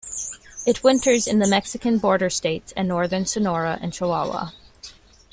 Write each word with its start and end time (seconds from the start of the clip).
It 0.65 0.83
winters 0.83 1.27
in 1.27 1.37
the 1.37 1.47
Mexican-border 1.47 2.31
states 2.31 2.73
and 2.75 2.87
northern 2.87 3.27
Sonora 3.27 3.77
and 3.83 3.93
Chihuahua. 3.93 4.49